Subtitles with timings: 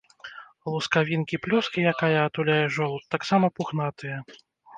[0.71, 4.17] Лускавінкі плюскі, якая атуляе жолуд, таксама пухнатыя.